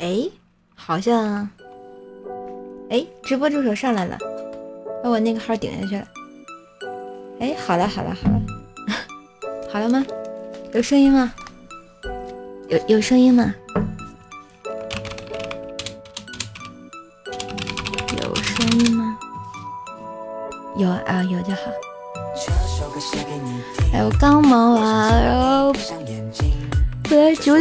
[0.00, 0.26] 哎，
[0.74, 1.46] 好像，
[2.88, 4.16] 哎，直播助手上来了，
[5.04, 6.08] 把我那个号顶下去了。
[7.38, 8.42] 哎，好了好了好了，
[9.70, 10.04] 好了吗？
[10.72, 11.32] 有声音吗？
[12.68, 13.54] 有有声音吗？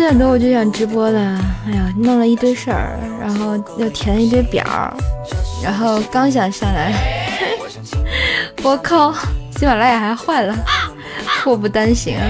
[0.10, 4.66] 点多我就想直播了，哎呀，弄了一堆事儿，然后又填了一堆表，
[5.64, 6.92] 然后刚想上来，
[8.64, 9.14] 我靠，
[9.56, 10.56] 喜马拉雅还坏了，
[11.44, 12.26] 祸不单行啊！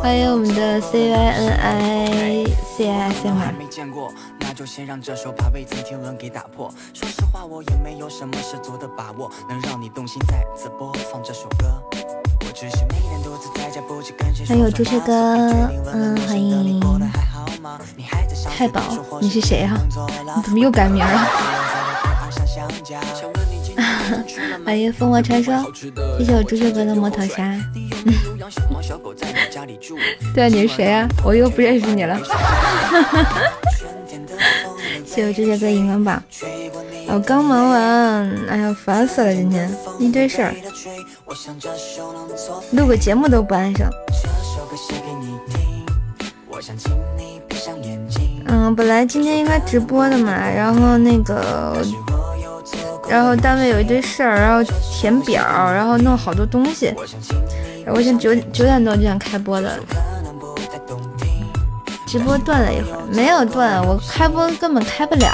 [0.00, 2.44] 欢迎我们的 C Y N I
[2.76, 3.36] C I S M。
[4.54, 6.68] 就先让这首把未曾听闻给打破。
[6.92, 12.27] 说实话，我也没有什么十足的把握，能让你动心再次播放这首歌。
[14.46, 15.12] 还有朱雀哥，
[15.92, 16.80] 嗯，欢迎。
[18.56, 18.82] 太宝，
[19.20, 19.78] 你是谁啊？
[20.36, 21.28] 你怎么又改名了？
[24.64, 25.54] 欢迎烽火传说，
[26.18, 27.54] 谢谢我朱雀哥的摩托沙。
[30.34, 31.08] 对啊，你是谁啊？
[31.22, 32.18] 我又不认识你了。
[35.06, 36.22] 谢谢这些个荧光棒，
[37.10, 37.80] 我刚忙完，
[38.48, 40.54] 哎呀，烦死了，今天一堆事儿，
[42.72, 43.88] 录个节目都不安生。
[48.46, 51.76] 嗯，本来今天应该直播的嘛，然后那个，
[53.08, 55.42] 然后单位有一堆事儿，然后填表，
[55.72, 56.92] 然后弄好多东西，
[57.86, 59.78] 我想九九点多就想开播的。
[62.06, 65.30] 直播断了一会儿，没有断，我开播根本开不了。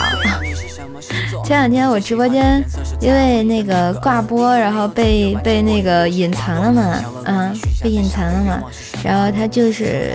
[1.45, 2.65] 前两天我直播间
[3.01, 8.63] 因为那个挂播，然后被被那个隐藏了嘛，嗯，被隐藏了嘛，
[9.03, 10.15] 然后他就是，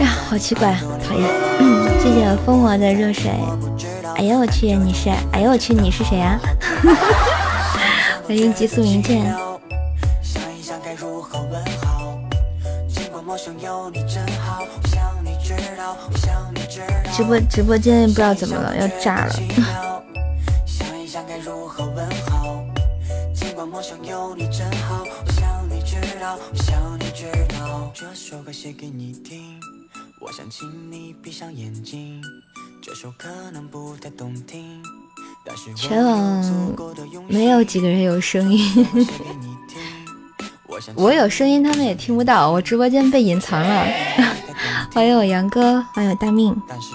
[0.00, 1.28] 呀，好奇怪，讨厌。
[2.00, 3.30] 谢谢疯魔的热水。
[4.16, 5.10] 哎呀我去，你是？
[5.32, 6.38] 哎呀我去，你是谁呀？
[8.26, 9.53] 欢迎极速名剑。
[17.16, 19.32] 直播直播间不知道怎么了，要炸了。
[35.76, 36.44] 全网
[37.28, 38.86] 没有几个人有声音，
[40.96, 43.86] 我有声音他们也听不到，我直播间被隐藏了。
[44.94, 46.54] 欢迎我杨哥，欢迎我大命。
[46.68, 46.94] 但是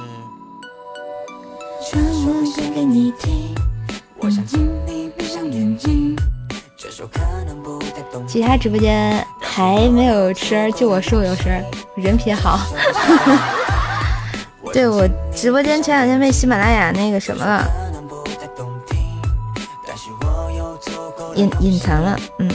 [8.25, 11.61] 其他直播间还没有声，就我说我有声，
[11.97, 12.61] 人品好。
[14.71, 15.05] 对我
[15.35, 17.67] 直播间前两天被喜马拉雅那个什么了，
[21.35, 22.17] 隐隐藏了。
[22.37, 22.49] 嗯，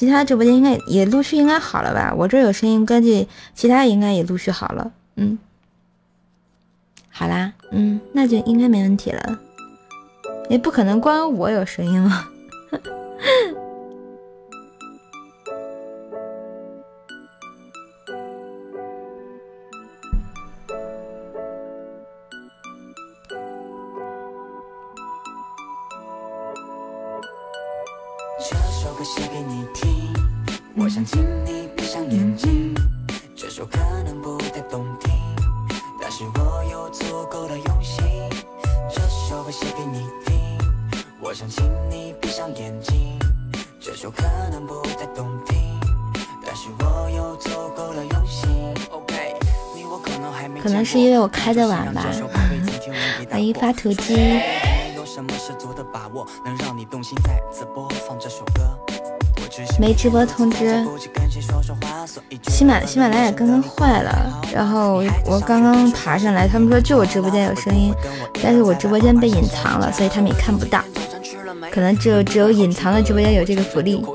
[0.00, 2.14] 其他直播间应该也陆续应该好了吧？
[2.16, 4.90] 我这有声音，估计其他应该也陆续好了。
[5.16, 5.38] 嗯。
[7.10, 9.38] 好啦，嗯，那就应该没问题了。
[10.48, 12.24] 也不可能光我有声音了。
[51.40, 52.04] 开的晚吧。
[53.30, 54.38] 欢迎发图机。
[59.78, 60.84] 没直播通知。
[62.48, 67.94] 喜马喜马拉雅刚刚坏了，然后我刚刚爬上来，他们说就我直播间有声音，
[68.42, 70.84] 但是我直播间被隐藏了，所以他们也看不到。
[71.70, 74.04] 可能只有只有隐藏的直播间有这个福利。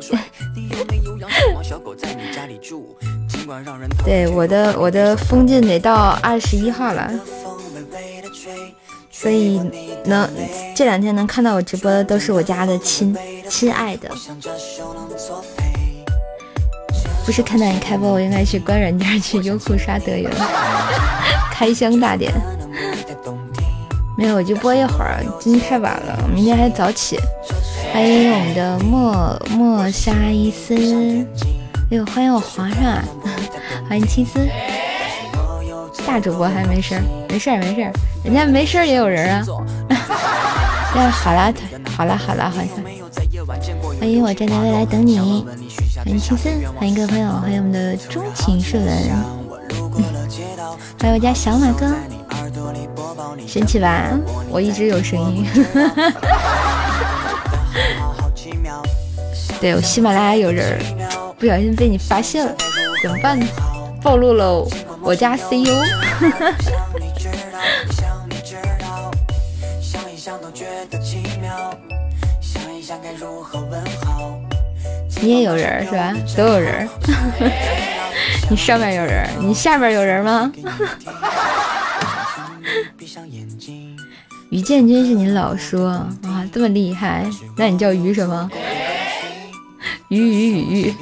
[4.04, 7.12] 对，我的我的封禁得到二十一号了，
[9.12, 9.62] 所以
[10.06, 10.30] 能
[10.76, 13.16] 这两天能看到我直播的都是我家的亲
[13.48, 14.10] 亲爱的。
[17.26, 20.30] 不是看到你开播，我应该去关软件去优酷刷德云，
[21.52, 22.32] 开箱大典。
[24.18, 25.24] 没有，我就播一会儿。
[25.40, 27.18] 今天太晚了，明天还早起。
[27.92, 30.76] 欢迎我们的莫莫沙伊斯，
[31.92, 33.04] 哎呦，欢迎我皇上啊，
[33.88, 34.40] 欢迎青丝，
[36.06, 37.92] 大主播还没事儿，没事儿没事儿，
[38.24, 39.46] 人家没事儿也有人啊。
[40.98, 41.54] 呀，好啦，
[41.96, 42.70] 好啦好啦，好像。
[44.00, 45.20] 欢迎我站在未来等你，
[45.98, 49.12] 欢迎青森，欢迎各位朋友，欢迎我们的钟情树人，
[51.00, 51.94] 欢迎我家小马哥，
[53.46, 54.10] 神奇吧？
[54.50, 55.46] 我一直有声音。
[59.62, 60.80] 对我喜马拉雅有人，
[61.38, 62.56] 不小心被你发现了，
[63.02, 63.46] 怎么办呢？
[64.02, 64.66] 暴露了
[65.02, 65.74] 我家 CEO。
[75.22, 76.14] 你也有人是吧？
[76.36, 76.88] 都有人。
[78.50, 80.52] 你上面有人，你下面有人吗？
[84.52, 86.08] 于建军是你老叔啊，
[86.54, 87.26] 这么厉害？
[87.58, 88.50] 那你叫于什么？
[90.10, 90.94] 鱼鱼鱼鱼。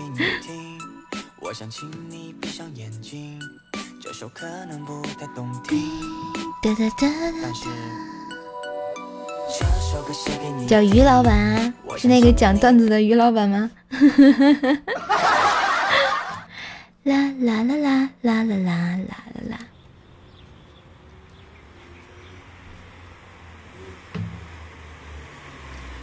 [10.68, 13.70] 叫于老板，是那个讲段子的于老板吗？
[17.04, 19.18] 啦 啦啦啦啦啦啦啦啦
[19.50, 19.60] 啦！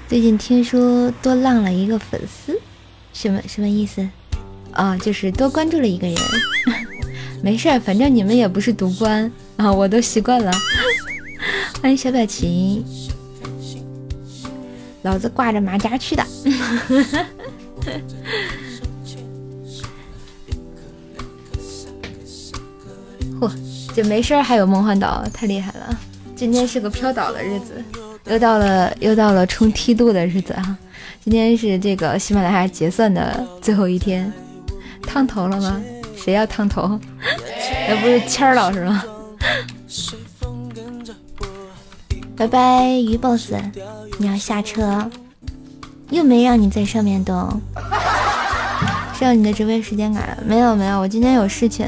[0.06, 2.61] 最近听说多浪了一个粉丝，
[3.12, 4.09] 什么什么意思？
[4.73, 6.17] 啊，就是多关注了一个人。
[7.43, 10.53] 没事儿，反正你们也不是独关啊，我都习惯了。
[11.83, 12.85] 欢迎小表情，
[15.03, 16.23] 老子挂着马甲去的。
[23.41, 23.51] 嚯，
[23.95, 25.99] 这没事儿还有梦幻岛，太厉害了！
[26.37, 27.83] 今天是个飘岛的日子，
[28.27, 30.79] 又到了又到了冲梯度的日子啊！
[31.23, 34.33] 今天是这个喜马拉雅结算的最后一天，
[35.03, 35.81] 烫头了吗？
[36.17, 36.99] 谁要烫头？
[37.89, 39.05] 那不是谦儿老师吗？
[42.37, 43.53] 拜拜，鱼 boss，
[44.19, 45.11] 你要下车？
[46.11, 47.61] 又没让你在上面等，
[49.17, 50.39] 是要你的直播时间改了？
[50.47, 51.87] 没有没有，我今天有事情，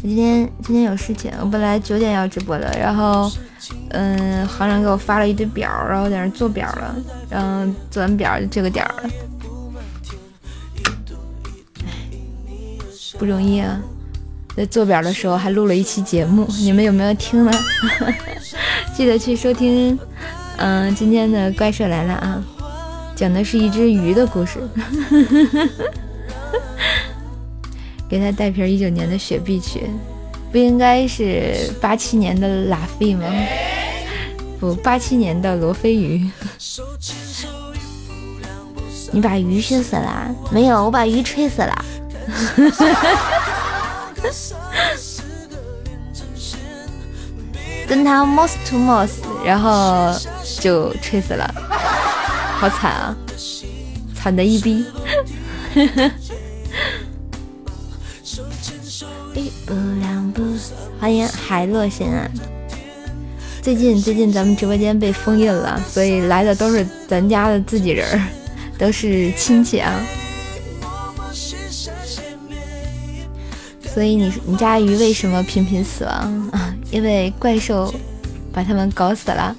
[0.00, 3.30] 我今天今天有事情，我本来九点要直播的，然后
[3.90, 6.94] 嗯，行长给我发了一堆表，然后在那做表了，
[7.28, 9.10] 然后做完表就这个点儿了，
[13.18, 13.80] 不容易啊。
[14.56, 17.52] 在做表的时候还录了一期节目，你们有没有听呢？
[18.94, 19.98] 记得去收听。
[20.58, 22.42] 嗯，今天的怪兽来了啊，
[23.16, 24.60] 讲的是一只鱼的故事。
[28.08, 29.82] 给他带瓶一九年的雪碧去，
[30.50, 33.26] 不应该是八七年的拉菲吗？
[34.58, 36.28] 不，八七年的罗非鱼。
[39.10, 40.34] 你把鱼熏死了？
[40.50, 41.84] 没有，我把鱼吹死了。
[47.86, 50.14] 跟他 most to most，然后
[50.60, 51.50] 就吹死了，
[52.58, 53.16] 好惨啊，
[54.14, 54.84] 惨的一逼。
[61.00, 62.28] 欢迎海洛神啊！
[63.62, 68.20] 最近最近咱们直播间被封印了，所以来的都是咱家的自己人，
[68.76, 69.94] 都是亲戚啊。
[73.94, 76.74] 所以你你家鱼为什么频频死亡啊？
[76.90, 77.94] 因为怪兽
[78.52, 79.54] 把他们搞死了。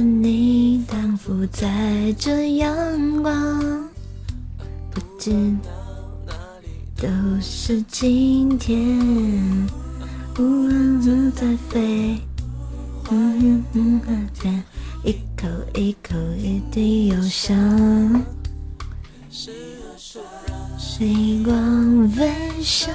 [0.00, 3.88] 你荡浮在这阳光，
[4.90, 5.32] 不知
[6.96, 7.08] 都
[7.40, 8.78] 是晴天，
[10.38, 12.18] 乌云在飞，
[15.04, 18.24] 一口一口一滴忧伤，
[19.30, 19.52] 时
[21.44, 22.32] 光飞
[22.62, 22.92] 翔，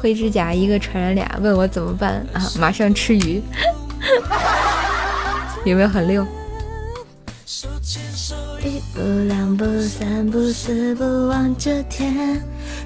[0.00, 2.40] 灰指甲一个传染俩，问我怎么办啊？
[2.58, 3.42] 马上吃鱼，
[5.64, 6.26] 有没有很溜？
[8.64, 12.40] 一步两步三步四步望着天，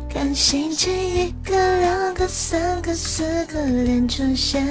[0.09, 4.67] 看星星一颗两颗三颗四颗脸出现，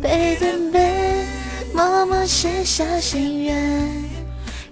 [0.00, 1.24] 背对背
[1.74, 4.04] 默默写下心愿，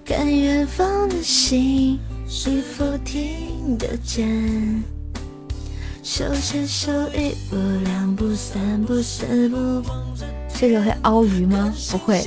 [0.04, 1.98] 看远方的星。
[2.28, 4.95] 是否听得见？
[6.06, 9.82] 手牵手，一步两步三步四步。
[10.48, 11.74] 射手会熬鱼吗？
[11.90, 12.24] 不会。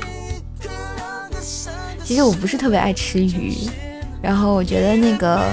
[2.03, 3.55] 其实我不是特别爱吃鱼，
[4.21, 5.50] 然后我觉得那个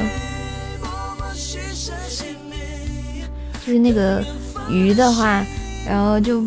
[3.64, 4.25] 就是那个
[4.68, 5.47] 鱼的话，
[5.88, 6.42] 然后就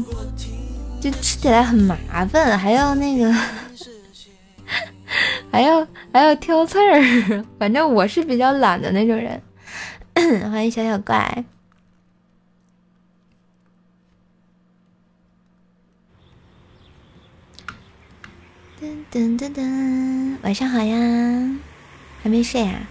[1.00, 1.95] 就吃起来很麻
[2.29, 3.33] 烦，还要那个
[5.50, 7.45] 还要还要挑刺儿。
[7.57, 9.41] 反正我是比较懒的那种人。
[10.51, 11.45] 欢迎小小怪。
[18.81, 20.95] 噔噔噔噔，晚上好呀，
[22.24, 22.88] 还没睡啊？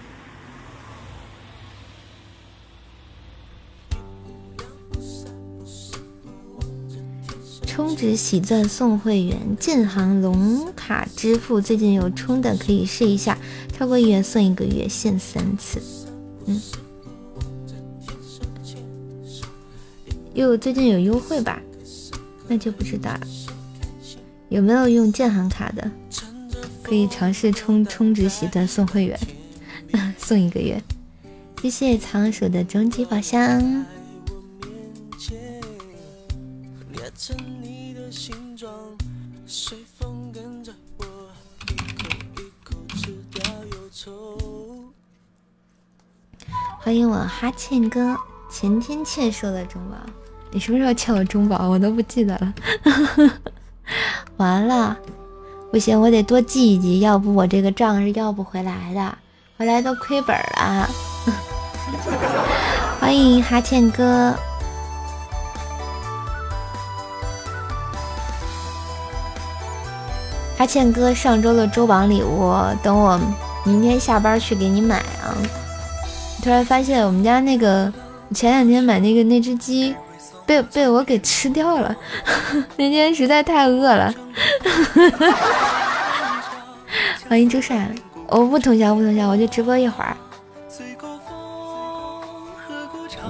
[7.66, 13.38] 充值喜钻送会员，建行龙卡支付最近有充的可以试一下，
[13.72, 15.80] 超过一元送一个月，限三次。
[16.44, 16.60] 嗯，
[20.34, 21.62] 又最近有优惠吧？
[22.46, 23.20] 那就不知道了。
[24.48, 25.90] 有没有用建行卡的？
[26.82, 29.20] 可以尝试充充值喜钻送会员，
[30.16, 30.82] 送一个月。
[31.60, 33.84] 谢谢仓鼠的终极宝箱。
[46.80, 48.16] 欢迎我哈欠哥，
[48.50, 49.96] 前天欠收的中宝，
[50.50, 51.68] 你什么时候欠我中宝？
[51.68, 52.54] 我都不记得了。
[54.38, 54.96] 完了，
[55.70, 59.18] 不行，我得多记一记，要不我这个账是要不回来的，
[59.56, 60.88] 回来都亏本了。
[63.00, 64.34] 欢迎哈欠哥，
[70.56, 73.18] 哈欠哥上周的周榜礼物，等我
[73.64, 75.32] 明天下班去给你买啊！
[76.42, 77.92] 突然发现我们家那个
[78.34, 79.94] 前两天买那个那只鸡。
[80.48, 81.94] 被被我给吃掉了，
[82.78, 84.14] 那天实在太饿了。
[87.28, 87.94] 欢迎朱善，
[88.28, 90.16] 我不通宵不通宵，我就直播一会儿。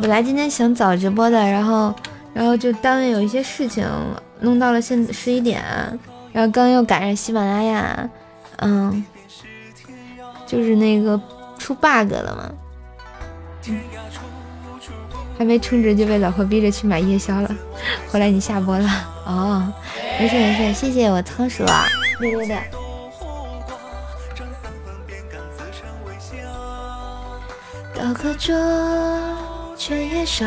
[0.00, 1.92] 本来今天想早直播的，然后
[2.32, 3.84] 然后就单位有一些事情，
[4.38, 5.60] 弄到了现十一点，
[6.32, 8.08] 然后刚又赶上喜马拉雅，
[8.58, 9.04] 嗯，
[10.46, 11.20] 就是那个
[11.58, 12.48] 出 bug 了嘛。
[15.38, 17.48] 还没充值就被老婆逼着去买夜宵了，
[18.10, 18.90] 后来你下播了
[19.24, 19.72] 哦，
[20.18, 21.86] 没事没事，谢谢我仓鼠啊，
[22.18, 22.56] 六六六。
[27.94, 28.52] 高课桌，
[29.76, 30.44] 却也耍，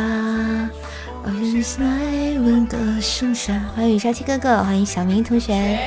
[1.24, 3.54] 我用心来温歌声沙。
[3.74, 5.80] 欢迎雨沙七哥哥，欢迎小明同学。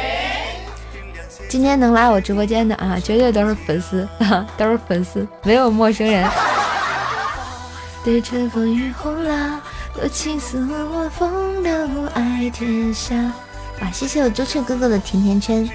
[1.51, 4.09] 今天能来我直播间的啊，绝对都是粉丝，
[4.57, 6.27] 都是粉丝，没有陌生人。
[8.05, 9.59] 对春风与红蜡，
[9.95, 10.59] 多情似
[10.93, 13.15] 我风流爱天下。
[13.81, 15.67] 哇，谢谢我朱雀哥哥的甜甜圈，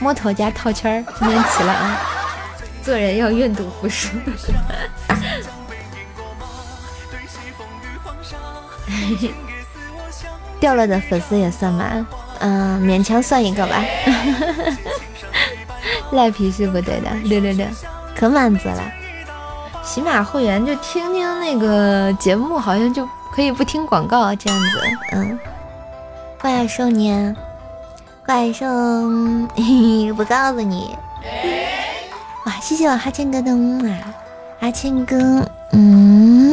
[0.00, 2.00] 摸头加套圈，今天齐了啊！
[2.82, 4.08] 做人要愿赌服输。
[10.58, 12.04] 掉了的粉丝也算吧，
[12.40, 13.84] 嗯，勉强算一个吧。
[16.10, 17.64] 赖皮是不对的，六六六，
[18.16, 18.82] 可满足了。
[19.86, 24.82] 喜马会员就听听那个节目，好像就可以不听广告这样子。
[25.12, 25.38] 嗯，
[26.40, 27.34] 怪兽呢？
[28.26, 28.66] 怪兽，
[30.16, 30.92] 不告诉你。
[32.44, 34.12] 哇，谢谢我哈欠哥的木啊，
[34.60, 35.16] 哈欠哥，
[35.72, 36.52] 嗯。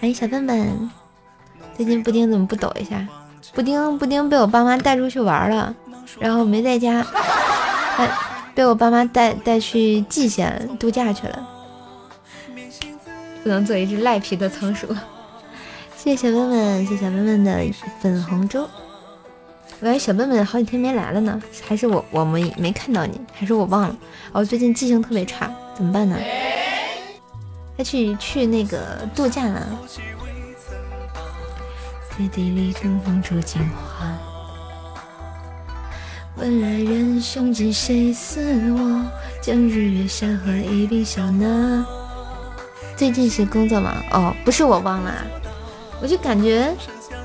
[0.00, 0.90] 欢迎小笨笨，
[1.76, 3.06] 最近布丁怎么不抖一下？
[3.54, 5.74] 布丁布丁被我爸妈带出去玩了，
[6.18, 7.06] 然后没在家。
[8.54, 11.48] 被我爸妈带带去蓟县度假去了，
[13.42, 14.86] 不能做一只赖皮的仓鼠。
[15.96, 17.64] 谢谢小笨笨，谢谢小笨笨的
[18.00, 18.68] 粉红粥。
[19.80, 23.96] 我感觉小笨笨好几天没来了呢，还是我我们没看到你，还是我忘了？
[24.32, 26.16] 哦，最近记性特别差，怎么办呢？
[27.78, 29.66] 他去去那个度假了。
[32.10, 34.29] 在地里东风着金花。
[36.40, 38.40] 问来人胸襟谁似
[38.72, 39.04] 我？
[39.42, 41.84] 将日月山河一并笑纳。
[42.96, 43.94] 最近是工作忙？
[44.10, 45.12] 哦，不是我忘了，
[46.00, 46.74] 我就感觉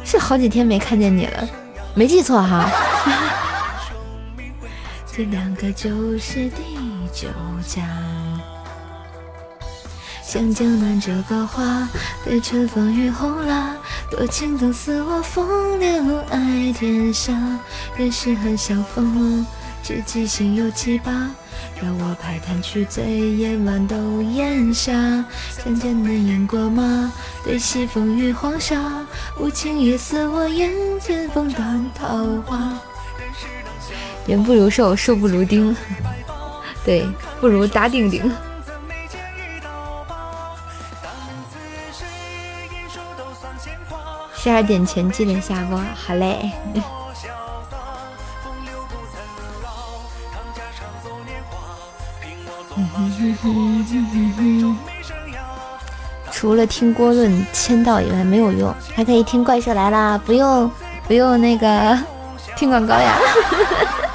[0.04, 1.50] 是好几天没看见你了，
[1.94, 2.70] 没记错哈。
[5.08, 6.78] 这两个就是第
[7.14, 7.30] 九
[7.66, 7.88] 家。
[10.28, 11.88] 向江南折高花，
[12.24, 13.76] 对春风与红蜡。
[14.10, 17.32] 多情总似我风流爱天下，
[17.96, 19.46] 人世恨相逢，
[19.84, 21.12] 知己心有七八。
[21.82, 24.92] 邀我拍摊去醉，夜晚都烟霞。
[25.64, 27.12] 相见能赢过马？
[27.44, 29.06] 对西风雨黄沙，
[29.40, 32.74] 无情也似我眼前风断桃花。
[34.26, 35.76] 人不如兽，兽不如丁，
[36.84, 37.08] 对，
[37.40, 38.32] 不如打顶顶。
[44.46, 46.52] 十二点前记得下播，好嘞。
[56.32, 60.70] 除了听郭论签到以外没有用，还可以听怪兽来啦，不用
[61.08, 61.98] 不用那个
[62.56, 63.18] 听广告呀。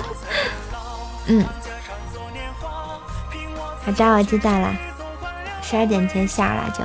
[1.27, 1.45] 嗯，
[3.85, 4.73] 好的，我知道了，
[5.61, 6.85] 十二点前下了就。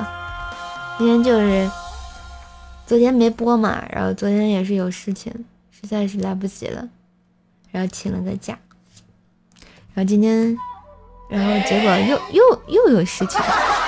[0.97, 1.69] 今天就是。
[2.85, 5.33] 昨天没播嘛，然后昨天也是有事情，
[5.71, 6.87] 实在是来不及了，
[7.71, 8.57] 然后请了个假，
[9.93, 10.55] 然后今天，
[11.27, 13.41] 然后结果又又又有事情，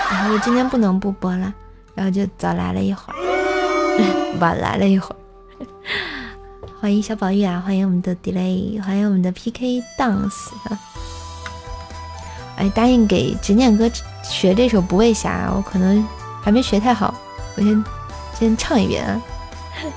[0.09, 1.53] 然后今天不能不播了，
[1.93, 3.15] 然后就早来了一会儿，
[4.41, 5.15] 晚来了一会儿。
[6.81, 10.49] 欢迎小宝玉啊，欢迎我们的 delay，欢迎我们的 PK dance。
[12.57, 13.87] 哎，答应给执念哥
[14.23, 16.03] 学这首不畏侠，我可能
[16.41, 17.13] 还没学太好，
[17.55, 17.96] 我先。
[18.37, 19.21] 先唱一遍啊！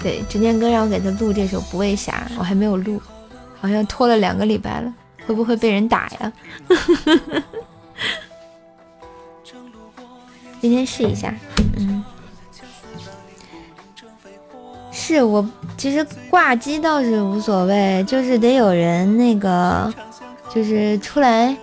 [0.00, 3.02] 对，执念哥让我给他录这首《不为侠》，我还没有录，
[3.60, 4.94] 好像拖了两个礼拜了，
[5.26, 6.32] 会不会被人打呀？
[10.60, 11.34] 今天试一下，
[11.76, 12.04] 嗯，
[14.92, 15.44] 是我
[15.76, 19.92] 其实挂机倒是无所谓，就是得有人那个，
[20.54, 21.56] 就是出来。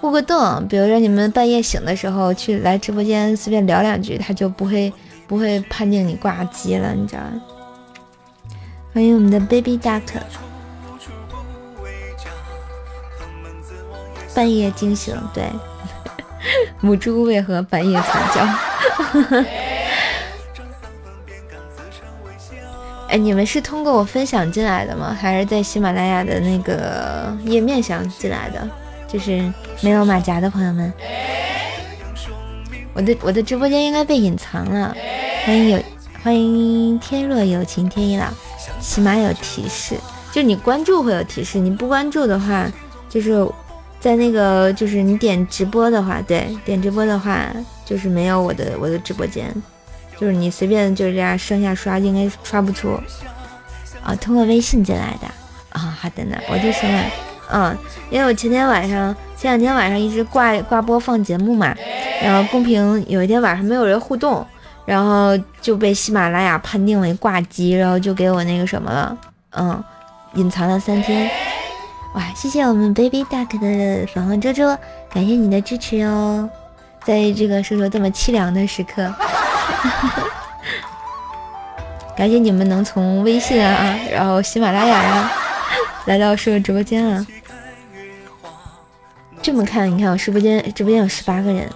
[0.00, 4.90] 互个动，比如说你们半夜醒的时候去来直播间随便聊两句，他就不会
[5.28, 7.40] 不会判定你挂机了，你知道吗？
[8.94, 10.00] 欢迎我们的 Baby Duck，
[14.34, 15.44] 半夜惊醒，对，
[16.80, 18.40] 母猪为何半夜惨叫？
[23.10, 25.14] 哎，你们是通过我分享进来的吗？
[25.20, 28.66] 还是在喜马拉雅的那个页面上进来的？
[29.12, 30.92] 就是没有马甲的朋友们，
[32.92, 34.94] 我的我的直播间应该被隐藏了。
[35.44, 35.82] 欢迎有
[36.22, 38.26] 欢迎天若有情天亦老，
[38.80, 39.96] 起码有提示，
[40.30, 42.70] 就你关注会有提示，你不关注的话，
[43.08, 43.44] 就是
[43.98, 47.50] 在那个就是你点直播的话，对，点直播的话
[47.84, 49.52] 就是没有我的我的直播间，
[50.18, 53.00] 就是你随便就是这样上下刷，应该刷不出。
[54.02, 55.26] 啊，通过微信进来的
[55.70, 57.04] 啊，好的呢，我就说了。
[57.52, 57.76] 嗯，
[58.10, 61.74] 因为我前天晚上、前两天晚上一直挂挂播放节目嘛，
[62.22, 64.46] 然后公屏有一天晚上没有人互动，
[64.84, 69.16] 然后就被喜马拉雅判定为挂机，然后就给我那个什么了，
[69.56, 69.84] 嗯，
[70.34, 71.30] 隐藏了三天。
[72.14, 74.62] 哇，谢谢我们 Baby Duck 的粉红猪猪，
[75.12, 76.48] 感谢你的支持哦，
[77.04, 79.14] 在这个说说这么凄凉的时刻，
[82.16, 85.32] 感谢你们能从微信啊，然后喜马拉雅呀，
[86.06, 87.24] 来到说说直播间啊。
[89.42, 91.68] 这么看，你看我直播间，直播间有十八个人，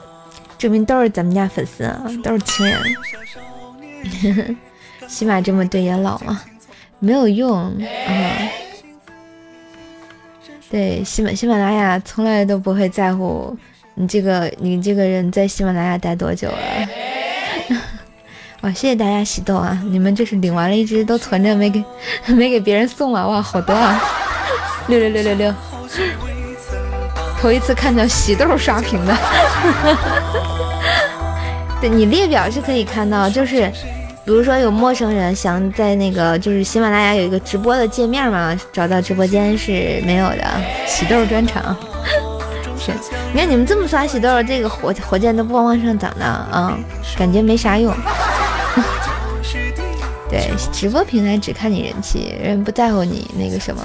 [0.59, 4.57] 证明都是咱们家粉丝啊，都是亲人。
[5.09, 6.41] 起码这么对眼老吗？
[6.99, 7.73] 没有用啊。
[10.71, 13.57] 对，喜马喜马拉雅从来都不会在乎
[13.95, 16.59] 你这个你这个人在喜马拉雅待多久了。
[18.63, 19.83] 哇，谢谢大家喜豆啊！
[19.87, 21.85] 你们这是领完了一只都存着没给
[22.35, 23.27] 没给别人送啊！
[23.27, 24.03] 哇，好多啊！
[24.89, 25.55] 六六六六六。
[27.45, 29.15] 头一次看到喜豆刷屏的，
[31.79, 33.71] 对你列表是可以看到，就是
[34.25, 40.47] 比如说有陌生人想在那个就是喜马拉雅有一个直播的界面嘛，找到直播间是没有的，
[40.87, 41.77] 喜豆专场
[42.81, 42.93] 是。
[43.35, 46.79] 你看你们这么刷喜豆，这个火火箭都不往上涨的啊，
[47.19, 47.95] 感觉没啥用。
[50.31, 53.83] 对，直播平台只看你人气，人不在乎你那个什么，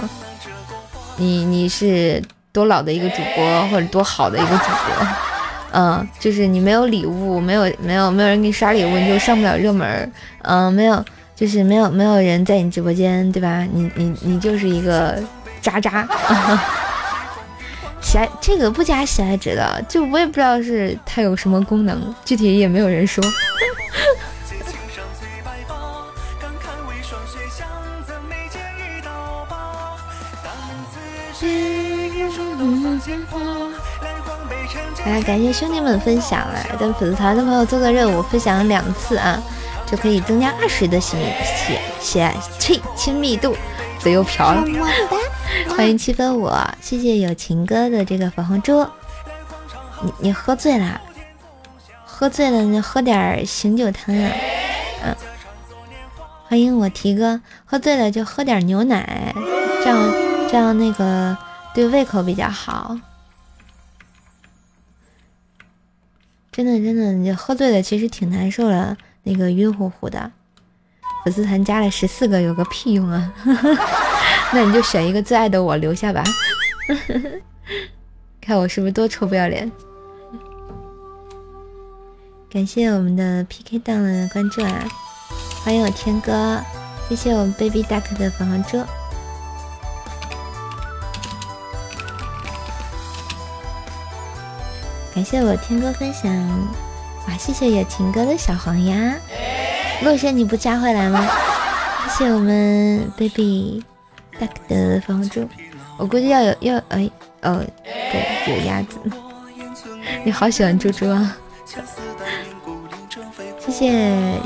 [1.18, 2.24] 你你是。
[2.52, 5.08] 多老的一个主播，或者多好的一个主播，
[5.72, 13.68] 嗯，就是你没有礼物，没有没有没有人给你刷礼物，你就上不了热门，嗯，没有，就是没有没有人在你直播间，对吧？
[13.72, 15.22] 你你你就是一个
[15.62, 16.08] 渣渣，
[18.02, 23.24] 喜爱这个不加喜爱值的，就我也不知道是它有什么功能，具体也没有人说。
[35.06, 36.54] 来，感谢兄弟们分享啊！
[36.78, 39.42] 跟粉丝团的朋友做个任务，分享两次啊，
[39.86, 41.26] 就可以增加二十的亲密
[42.02, 42.30] 亲
[42.60, 43.56] 亲亲密度，
[44.00, 45.18] 嘴又瓢了么哒。
[45.76, 46.50] 欢迎七分五，
[46.82, 48.86] 谢谢有情哥的这个粉红猪。
[50.04, 51.02] 你你喝醉了，
[52.06, 54.32] 喝醉了你喝点醒酒汤啊。
[55.04, 55.16] 嗯，
[56.48, 59.34] 欢迎我提哥，喝醉了就喝点牛奶，
[59.84, 60.12] 这样
[60.52, 61.36] 这样那个
[61.74, 62.98] 对胃口比较好。
[66.52, 70.32] 真的真的，你喝醉了其实挺难受的，那个晕乎乎的。
[71.24, 73.34] 粉丝团加了十四个，有个屁用啊！
[74.54, 76.24] 那你就选一个最爱的我留下吧。
[78.42, 79.72] 看我是不是多臭不要脸？
[82.50, 84.84] 感谢我们的 PK 档的关注啊！
[85.64, 86.60] 欢迎我天哥，
[87.08, 88.84] 谢谢我们 Baby Duck 的粉红猪。
[95.20, 96.34] 感谢我天哥分享，
[97.28, 97.38] 哇！
[97.38, 99.14] 谢谢野情哥的小黄鸭，
[100.02, 101.28] 洛神你不加回来吗？
[102.06, 103.84] 谢谢我们 baby
[104.40, 105.46] duck 的粉红猪，
[105.98, 108.98] 我估计要有要哎哦对有鸭子，
[110.24, 111.36] 你好喜欢猪猪啊！
[113.60, 113.92] 谢谢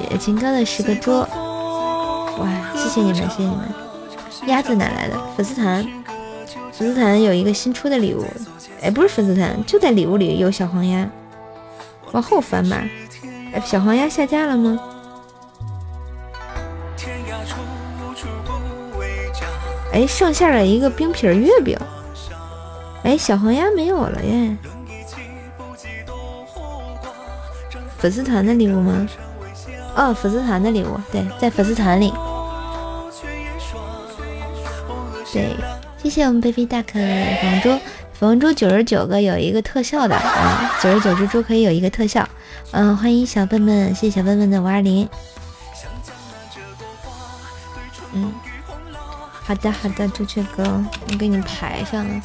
[0.09, 2.49] 野情哥的十个猪，哇！
[2.75, 3.69] 谢谢你们，谢谢你们，
[4.47, 5.15] 鸭子哪来的？
[5.37, 5.87] 粉丝团，
[6.71, 8.25] 粉丝团有一个新出的礼物。
[8.83, 11.09] 哎，不是粉丝团，就在礼物里有小黄鸭，
[12.11, 12.83] 往后翻吧。
[13.53, 14.77] 哎，小黄鸭下架了吗？
[19.93, 21.77] 哎，上线了一个冰皮月饼。
[23.03, 24.57] 哎，小黄鸭没有了耶。
[27.97, 29.07] 粉丝团的礼物吗？
[29.95, 32.13] 哦，粉丝团的礼物，对，在粉丝团里。
[35.31, 35.55] 对，
[36.01, 36.91] 谢谢我们 baby duck
[37.39, 37.79] 广州。
[38.23, 42.25] 龙珠九十九个有一个特效的啊，九十九只猪可以有一个特效。
[42.71, 45.05] 嗯，欢迎小笨笨，谢谢小笨笨的五二零。
[48.13, 48.31] 嗯，
[49.29, 50.63] 好的好的，朱雀哥，
[51.11, 52.21] 我给你排上了。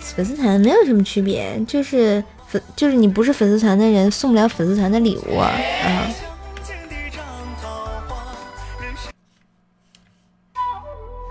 [0.00, 5.52] 粉丝团没有什么区别，就是粉就是你不是粉丝团的人送不了粉丝团的礼物啊。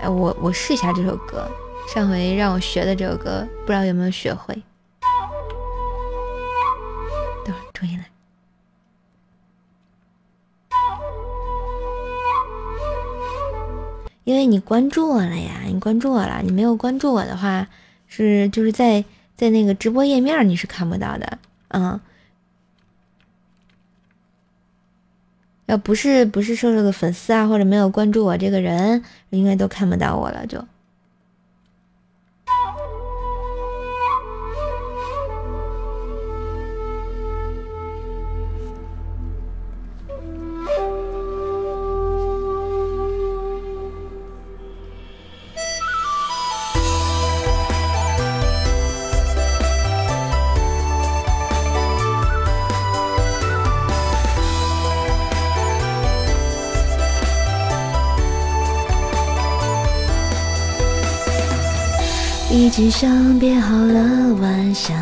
[0.08, 1.48] 我我试一下这首歌，
[1.86, 4.54] 上回让我学的这首歌，不知道有没有学会。
[7.44, 8.04] 等会儿重新来。
[14.24, 17.68] 因为你关注我了呀，你关注我了，你没有关注我的话，
[18.06, 19.04] 是就是在
[19.36, 21.38] 在那个直播页面你是看不到的，
[21.68, 22.00] 嗯。
[25.66, 30.64] 要不是不是瘦瘦的粉丝啊，或者没有关注我这个人，应该都看不到我了就。
[62.74, 64.92] 机上编好了晚霞，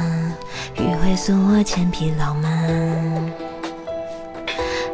[0.77, 2.51] 余晖送我千匹老马。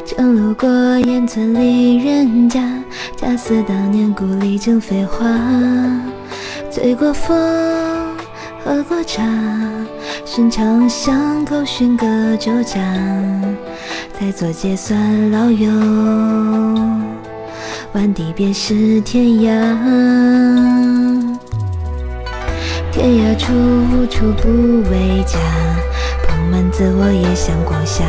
[0.07, 0.69] 正路过
[1.01, 2.62] 烟村里人家，
[3.17, 5.27] 恰似当年故里正飞花。
[6.71, 7.37] 醉过风，
[8.64, 9.25] 喝过茶，
[10.25, 12.81] 寻常巷口寻个酒家，
[14.21, 15.69] 再做结算老友，
[17.93, 20.88] 万地便是天涯。
[22.98, 24.48] 天涯处，无处不
[24.90, 25.38] 为家。
[26.26, 28.04] 捧满自我，也想光下。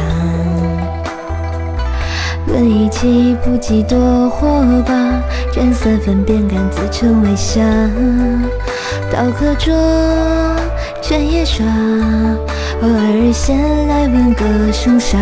[2.47, 4.47] 论义气，不计多或
[4.83, 5.21] 寡。
[5.53, 7.61] 占三分，便敢自称为侠。
[9.11, 9.71] 刀可捉，
[11.03, 11.63] 拳也耍。
[12.81, 15.19] 偶尔闲来问个生杀。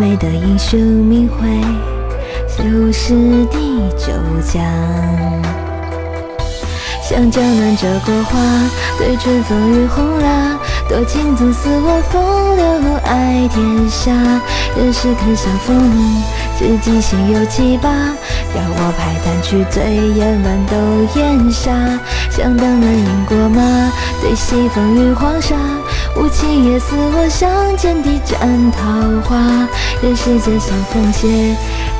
[0.00, 1.46] 没得英雄名讳，
[2.56, 3.12] 旧时
[3.50, 4.10] 地久
[4.42, 4.62] 将。
[7.12, 8.40] 向江南折过花，
[8.96, 10.58] 对春风与红蜡。
[10.88, 14.10] 多情总似我风流爱天下。
[14.74, 15.92] 人世肯相逢，
[16.58, 17.90] 知己心有七八。
[18.54, 19.82] 要我排弹去醉
[20.16, 21.70] 眼，万斗烟沙。
[22.30, 23.60] 想当年饮过马，
[24.22, 25.54] 对西风与黄沙。
[26.16, 28.88] 无情也似我相见地斩桃
[29.28, 29.68] 花。
[30.02, 31.54] 人世间相逢且，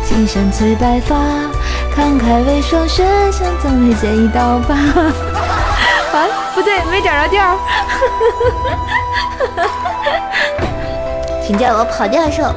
[0.09, 1.52] 青山催白发。
[1.95, 4.75] 慷慨为霜雪，想总没见一刀疤。
[6.13, 7.57] 完，不对，没找着调。
[11.45, 12.53] 请叫我跑调兽。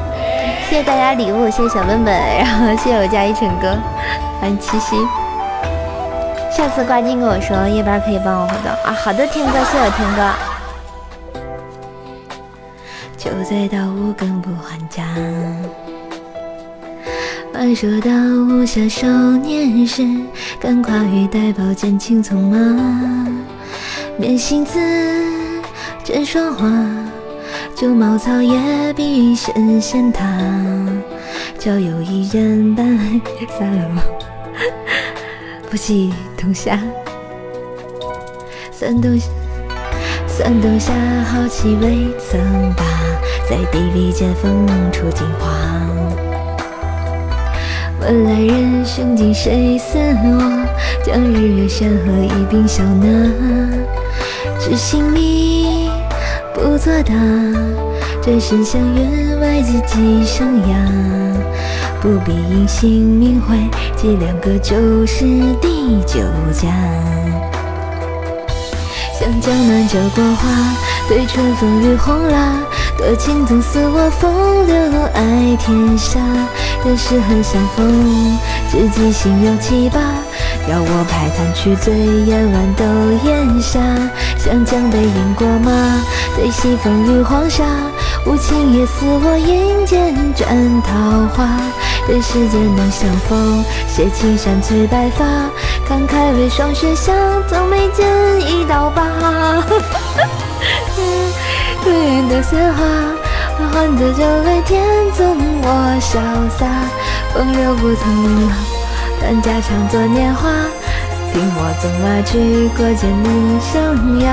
[0.69, 3.75] 谢谢大家礼物，谢谢小笨笨，然后谢谢我家一晨哥，
[4.39, 4.95] 欢迎七夕。
[6.49, 8.91] 下次挂金跟我说，夜班可以帮我活动啊。
[8.93, 10.31] 好的，天哥，谢谢天哥。
[13.17, 15.03] 酒醉到五更不还家，
[17.65, 20.05] 传说到无暇少年时，
[20.59, 23.27] 敢跨越带宝剑青葱马。
[24.19, 24.77] 面行字，
[26.03, 26.69] 枕霜花，
[27.75, 30.23] 旧茅草也比神仙塔。
[31.57, 33.19] 交友一人伴来
[33.57, 34.03] 撒了
[35.67, 36.79] 不计冬夏。
[38.71, 39.19] 算冬
[40.27, 42.39] 算冬夏，好气未曾
[42.75, 42.83] 罢，
[43.49, 45.64] 在地里见风出金花。
[48.05, 50.65] 问来人，生尽谁似我？
[51.03, 53.07] 将日月山河一并笑纳。
[54.59, 55.89] 知心你
[56.53, 57.15] 不作答，
[58.21, 60.75] 转身向员外自己生涯。
[61.99, 63.55] 不必因姓名讳，
[63.95, 65.25] 记两个就是
[65.59, 66.19] 第九
[66.53, 66.69] 家。
[69.19, 70.47] 向江南折过花，
[71.09, 72.59] 对春风雨红啦。
[72.97, 74.31] 多情总似我风
[74.67, 76.19] 流爱天下，
[76.87, 78.37] 但是很相逢，
[78.69, 79.99] 知己心有七八。
[80.69, 81.91] 要我拍坛去醉，
[82.25, 82.85] 眼弯都
[83.27, 83.79] 烟霞。
[84.37, 85.71] 湘江北饮过马，
[86.35, 87.63] 对西风与黄沙。
[88.27, 91.59] 无情也似我阴间转桃花。
[92.07, 95.25] 人世间能相逢，谢青山催白发。
[95.89, 97.11] 感慨为霜雪下，
[97.47, 98.07] 总眉间
[98.41, 99.03] 一刀疤。
[101.83, 102.83] 对月的鲜花，
[103.71, 104.83] 换得酒杯天
[105.15, 105.67] 纵我
[105.99, 106.19] 潇
[106.57, 106.65] 洒。
[107.33, 108.55] 风流不曾老。
[109.21, 110.49] 但家常作年华，
[111.33, 113.27] 听我纵马去过艰难
[113.61, 113.71] 生
[114.19, 114.25] 涯。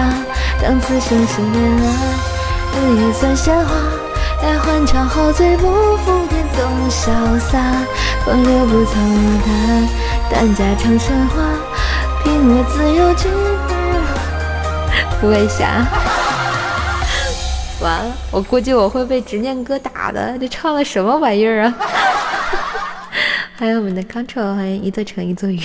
[0.63, 1.85] 当此生是恋爱，
[2.75, 3.71] 日月算闲话。
[4.41, 7.59] 待欢唱后醉不复天纵潇洒。
[8.25, 9.89] 风流不曾谈，
[10.31, 11.35] 但家常生花。
[12.23, 13.29] 凭我自由去
[15.21, 15.87] 不为侠。
[17.81, 20.39] 完了，我估计我会被执念哥打的。
[20.39, 21.75] 这唱的什么玩意儿啊？
[23.59, 25.61] 欢迎我们的 control，欢迎一座城一座雨，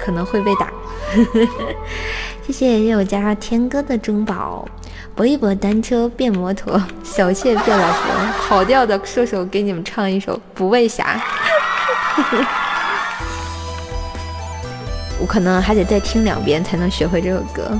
[0.00, 0.70] 可能会被打。
[2.46, 4.66] 谢谢谢我家天哥的中宝，
[5.14, 11.22] 搏一搏单车变摩托，小妾变老婆，跑调的射手给你们唱一首《不畏侠》。
[15.20, 17.78] 我可能还得再听两遍才能学会这首歌。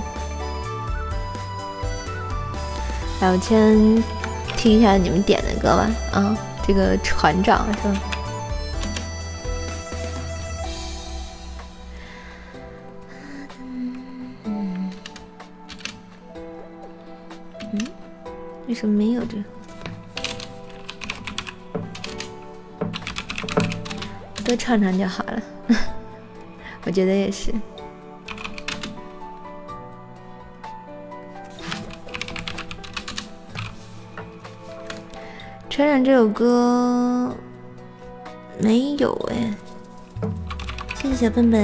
[3.20, 4.02] 来，我先
[4.56, 5.90] 听一下你们点的歌吧。
[6.12, 8.00] 啊，这个船长是吧？
[18.68, 19.44] 为什么没有这个？
[24.44, 25.42] 多唱唱就好了，
[26.84, 27.54] 我觉得也是。
[35.76, 37.36] 船长这首歌
[38.58, 39.54] 没有哎，
[40.94, 41.62] 谢谢小笨笨。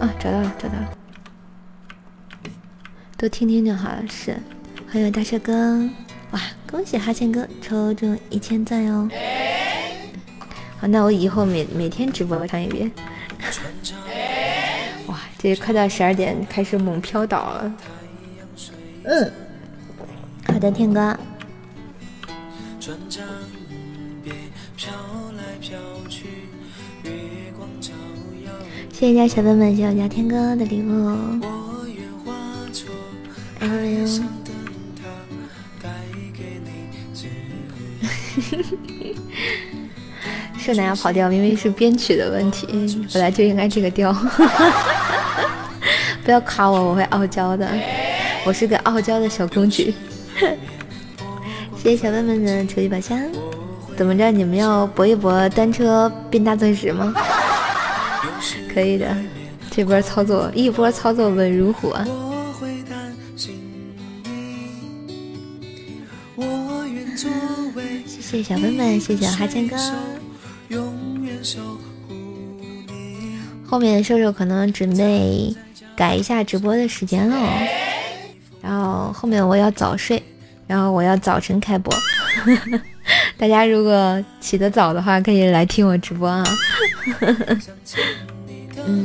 [0.00, 0.90] 啊，找到了，找到了，
[3.16, 4.02] 多听听就好了。
[4.10, 4.36] 是，
[4.90, 5.88] 欢迎大帅哥，
[6.32, 9.08] 哇，恭喜哈欠哥抽中一千赞哦！
[10.80, 12.90] 好，那我以后每每天直播唱一遍。
[15.06, 17.72] 哇，这快到十二点，开始猛飘倒了。
[19.04, 19.32] 嗯，
[20.46, 21.18] 好的，天哥。
[28.92, 31.16] 谢谢家小笨笨，谢谢我家天哥的礼物。
[33.58, 34.06] 哎呦！
[40.58, 41.28] 是哪要跑调？
[41.28, 42.68] 明明是编曲的问题，
[43.12, 44.14] 本来就应该这个调。
[46.24, 47.68] 不要夸我，我会傲娇的。
[48.44, 49.94] 我是个傲娇的小公举。
[51.76, 53.18] 谢谢小笨笨的初级宝箱。
[53.96, 54.30] 怎么着？
[54.30, 57.14] 你们要搏一搏单车变大钻石吗？
[58.72, 59.14] 可以的，
[59.70, 62.06] 这波操作一波操作稳如虎啊！
[68.06, 69.76] 谢谢小笨笨，谢谢哈欠哥。
[73.66, 75.54] 后面瘦瘦可能准备
[75.94, 77.36] 改一下直播的时间了，
[78.62, 80.22] 然后后面我要早睡，
[80.66, 81.92] 然后我要早晨开播。
[83.36, 86.44] 大家如果起得早的话，可以来听我直播啊。
[88.86, 89.04] 嗯，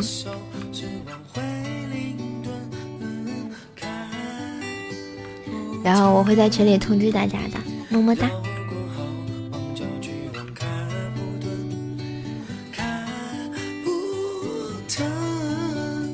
[5.84, 7.58] 然后我会在群里通知大家的，
[7.89, 8.30] 么么哒。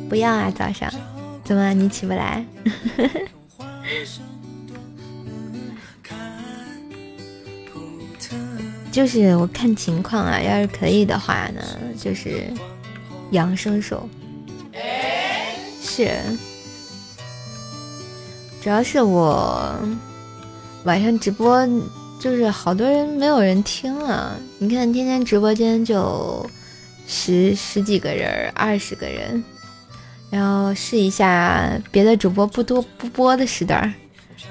[0.10, 0.92] 不要啊，早上，
[1.44, 2.46] 怎么你起不来？
[8.92, 11.62] 就是我看情况啊，要是可以的话呢，
[12.00, 12.44] 就是
[13.32, 14.08] 养生手。
[15.82, 16.12] 是，
[18.62, 19.76] 主要是我
[20.86, 21.68] 晚上直播，
[22.20, 24.38] 就是好多人没有人听啊。
[24.60, 26.48] 你看天天直播间就
[27.08, 29.44] 十十几个人，二十个人。
[30.34, 33.94] 然后试一下别的主播不多不播的时段，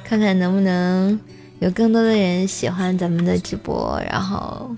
[0.05, 1.19] 看看能不能
[1.59, 4.71] 有更多的人喜欢咱们的直播，然后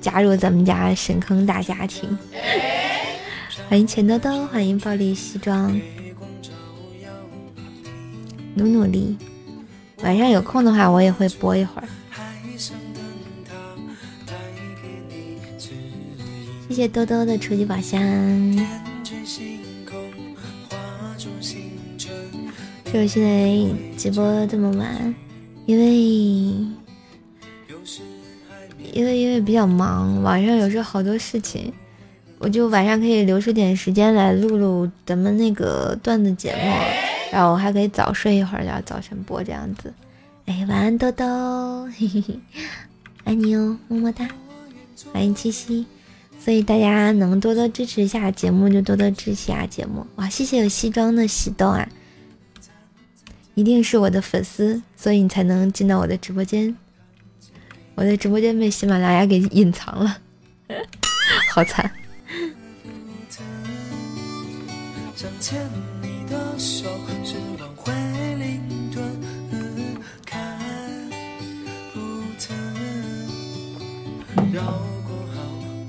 [0.00, 2.18] 加入咱们家神坑大家庭。
[3.68, 5.80] 欢迎钱多多，欢迎暴力西装，
[8.56, 9.16] 努努力。
[10.02, 11.88] 晚上有空的话，我也会播一会儿。
[16.68, 18.87] 谢谢多多的初级宝箱。
[22.90, 25.14] 就是现在直播这么晚，
[25.66, 25.94] 因为
[28.94, 31.70] 因为因为比较忙，晚上有时候好多事情，
[32.38, 36.72] 我就晚上可以留出点时间来录录咱们那个段子节目，
[37.30, 39.92] 然后我还可以早睡一会儿，然后早晨播这样子。
[40.46, 42.40] 哎，晚安豆豆，嘿嘿嘿，
[43.24, 44.26] 爱你哦，么么哒，
[45.12, 45.84] 欢迎七夕。
[46.40, 50.06] 所以大家能多多支持一下节目，就多多支持一下节目。
[50.16, 51.86] 哇，谢谢有西装的喜豆啊。
[53.58, 56.76] 一定是我的粉丝，所以你才能进到我的直播间。
[57.96, 60.16] 我的直播间被喜马拉雅给隐藏了，
[61.50, 61.90] 好惨。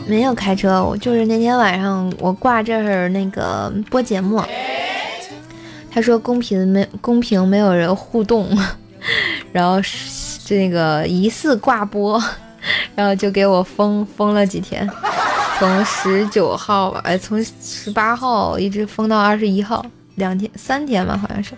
[0.08, 4.41] 没有开车，我就是那天晚上我挂这儿那个播节目。
[5.99, 8.57] 他说公屏没公屏没有人互动，
[9.51, 9.81] 然后
[10.45, 12.17] 这个疑似挂播，
[12.95, 14.89] 然后就给我封封了几天，
[15.59, 19.85] 从十九号吧，哎，从十八号一直封到二十一号，
[20.15, 21.51] 两天三天吧，好像是。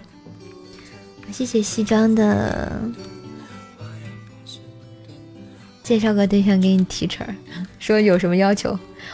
[1.31, 2.81] 谢谢西装的，
[5.83, 7.23] 介绍个对象给你提成，
[7.77, 8.71] 说有什么要求？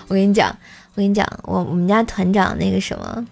[0.07, 0.57] 我跟你讲，
[0.93, 3.27] 我跟你讲，我我们家团长那个什么。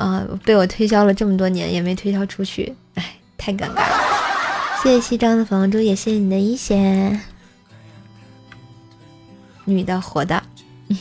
[0.00, 0.26] 啊！
[0.46, 4.80] 被我推销了这么多年，也没推销出去，哎，太尴尬了。
[4.82, 7.20] 谢谢西装的粉红猪，也谢谢你的一血。
[9.66, 10.42] 女的活的。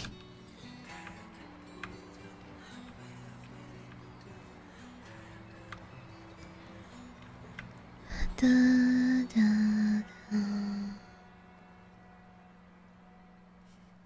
[8.35, 8.47] 哒
[9.33, 9.39] 哒
[10.29, 10.37] 哒。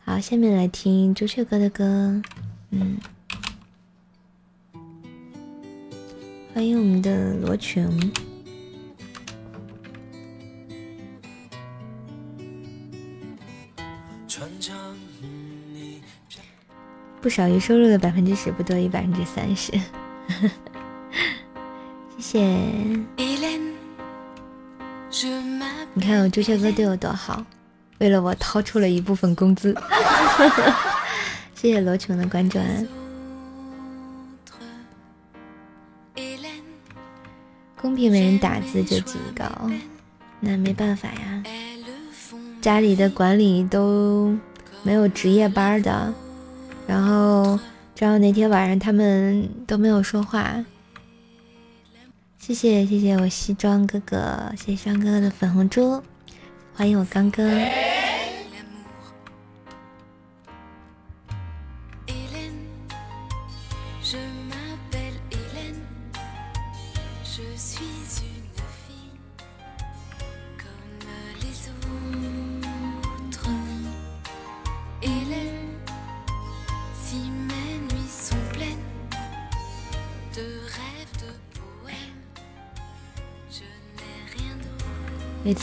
[0.06, 2.21] 好，下面来听朱雀哥的歌。
[2.69, 2.99] 嗯。
[6.54, 8.00] 欢迎我们的罗琼，
[17.20, 19.72] 不少于收入的百分之十，不多于百分之三十。
[22.20, 22.39] 谢谢。
[25.96, 27.44] 你看我朱雀哥对我多好，
[27.98, 29.76] 为了我掏出了一部分工资。
[31.56, 32.60] 谢谢罗琼的关注。
[37.84, 39.46] 公屏没人打字就警告，
[40.39, 41.43] 那没办法呀。
[42.62, 44.34] 家里的管理都
[44.84, 46.13] 没有值夜班的，
[46.88, 47.60] 然后
[47.93, 50.63] 正好那天晚上他们都没有说话。
[52.39, 56.02] 谢谢谢谢我西装哥哥，谢谢西装哥哥的粉红猪，
[56.73, 57.44] 欢迎我刚哥。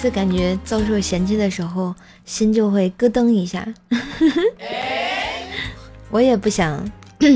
[0.01, 1.95] 次感觉遭受嫌弃的时候，
[2.25, 3.69] 心就会咯噔一下。
[6.09, 6.91] 我也不想，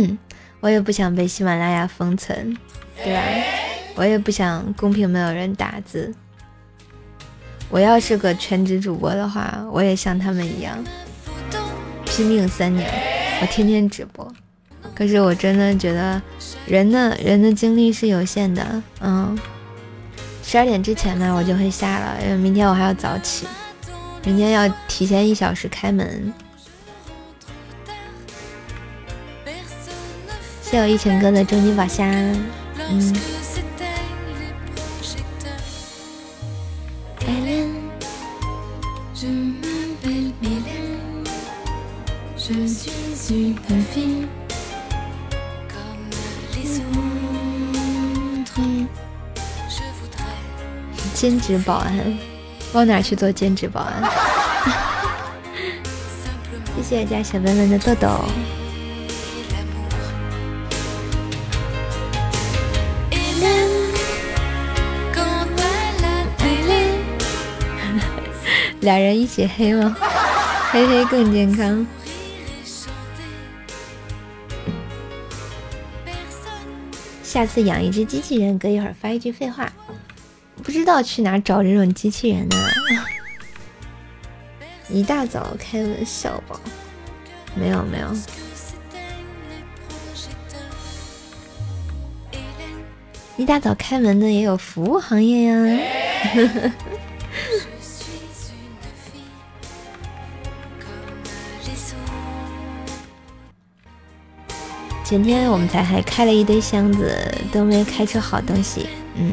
[0.60, 2.56] 我也不想被喜马拉雅封存，
[3.04, 3.20] 对吧？
[3.96, 6.14] 我也不想公屏没有人打字。
[7.68, 10.82] 我要是个全职主播的话，我也像他们一样，
[12.06, 12.90] 拼命三年，
[13.42, 14.26] 我天天直播。
[14.94, 16.22] 可是我真的觉得，
[16.64, 19.38] 人的人的精力是有限的，嗯。
[20.46, 23.46] 十二点之前呢，我就会下了，因为明天我还要早起，
[24.24, 26.32] 明天要提前一小时开门。
[30.62, 32.06] 谢我一晨哥的终极宝箱，
[32.88, 33.16] 嗯。
[51.24, 52.18] 兼职保安，
[52.74, 54.02] 往哪去做兼职保安？
[56.76, 58.26] 谢谢家小文文的豆豆。
[68.80, 69.96] 俩人一起黑吗？
[70.72, 71.86] 黑黑更健康。
[77.22, 79.72] 下次养一只机器人，隔一会儿发一句废话。
[80.64, 82.56] 不知道去哪找这种机器人呢？
[84.90, 86.58] 一大早开玩笑吧？
[87.54, 88.08] 没有没有。
[93.36, 95.54] 一大早开门的也有服务行业呀。
[105.04, 107.14] 前天我们才还开了一堆箱子，
[107.52, 108.88] 都没开出好东西。
[109.16, 109.32] 嗯。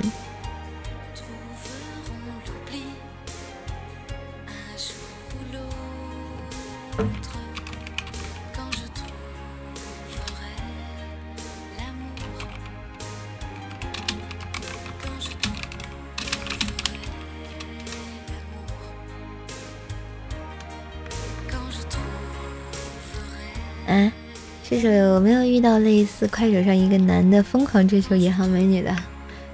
[25.72, 28.94] 到类似快手上一个男的疯狂追求银行美女的，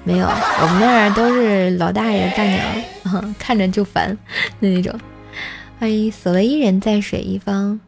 [0.03, 0.25] 没有，
[0.63, 2.65] 我们那儿都是老大爷大娘，
[3.37, 4.17] 看着就烦
[4.59, 4.99] 的那种。
[5.79, 7.79] 欢迎所谓一人在水一方，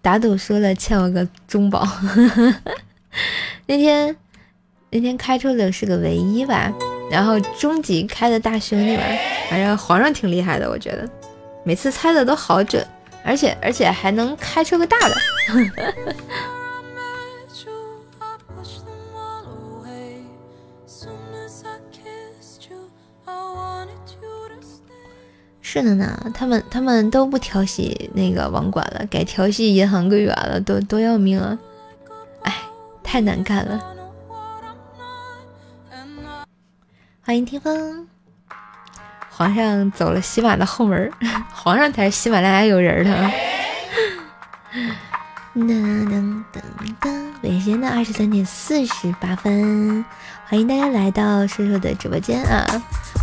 [0.00, 1.84] 打赌输了欠我个中宝。
[3.66, 4.14] 那天
[4.90, 6.72] 那天开出的是个唯一吧，
[7.10, 9.02] 然后终极开的大兄弟吧，
[9.50, 11.10] 反正皇上挺厉害的，我觉得
[11.64, 12.86] 每次猜的都好准。
[13.24, 15.14] 而且而且还能开出个大的，
[25.60, 31.58] 是的呢，他们他们都不调戏那个网管了，改调戏银行柜员了，多多要命啊！
[32.40, 32.54] 哎，
[33.02, 33.94] 太难干了。
[37.22, 38.07] 欢迎听风。
[39.38, 41.12] 皇上走了喜马的后门，
[41.54, 43.12] 皇上才是喜马拉雅有人的。
[45.54, 46.60] 噔噔噔
[47.00, 50.04] 噔，北京的二十三点四十八分，
[50.48, 52.66] 欢迎大家来到瘦瘦的直播间啊！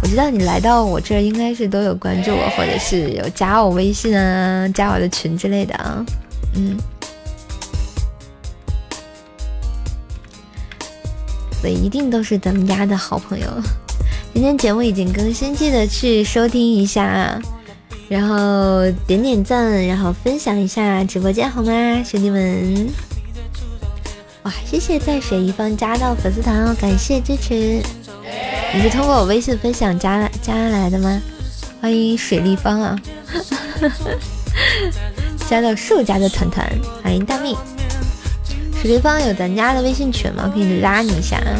[0.02, 6.06] 我知道你来到我这儿，应该是都有关注我，或者是有加我微信啊，加我的群之类的啊。
[6.56, 6.78] 嗯，
[11.60, 13.48] 所以一定都是咱们家的好朋友。
[14.36, 17.42] 今天节目已经更新，记得去收听一下，
[18.10, 21.72] 然后点点赞，然后分享一下直播间好吗，
[22.04, 22.90] 兄弟们？
[24.44, 27.82] 哇，谢谢在水一方加到粉丝团哦，感谢支持。
[28.74, 31.22] 你是通过我微信分享加来加来的吗？
[31.80, 33.00] 欢迎水立方啊，
[35.50, 36.70] 加到兽家的团团，
[37.02, 37.56] 欢迎大蜜。
[38.82, 40.52] 水立方有咱家的微信群吗？
[40.54, 41.56] 可以拉你一下啊。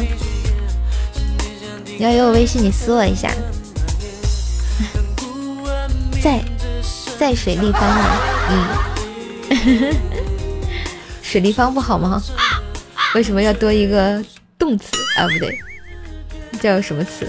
[1.98, 3.30] 你要有我微信，你私我一下。
[6.22, 6.40] 在
[7.18, 8.18] 在水立方啊，
[8.50, 8.66] 嗯，
[11.22, 12.22] 水立方不好吗？
[13.14, 14.22] 为什么要多一个
[14.58, 15.26] 动词啊？
[15.26, 15.58] 不对，
[16.60, 17.26] 叫什么词？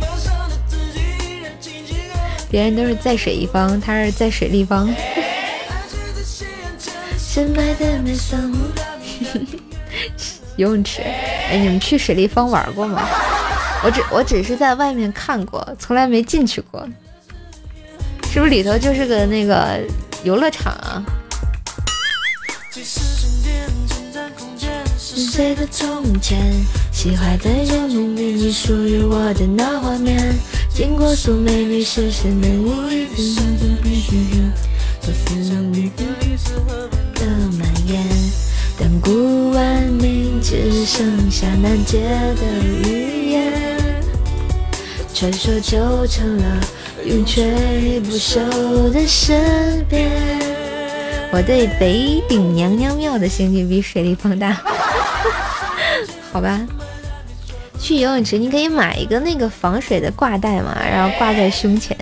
[0.00, 0.17] 嗯
[2.50, 4.88] 别人都是在水一方，他是在水立方。
[10.56, 13.06] 游泳池，哎，你们去水立方玩过吗？
[13.84, 16.86] 我只我只是在外面看过，从来没进去过。
[18.32, 19.80] 是不是里头就是个那个
[20.24, 21.04] 游乐场啊？
[30.78, 33.04] 经过素美女视线的无语，
[35.02, 35.90] 我思念
[37.14, 37.26] 的
[37.58, 38.06] 蔓延。
[38.78, 41.98] 当古文明只剩下难解
[42.36, 43.52] 的语言，
[45.12, 46.44] 传说就成了
[47.04, 48.38] 永垂不朽
[48.92, 50.08] 的神变。
[51.32, 54.62] 我对北顶娘娘庙的兴趣比水立方大，
[56.30, 56.64] 好吧。
[57.78, 61.96] 去游泳池，你可以买一个那个防水的挂带嘛，然后挂在胸前。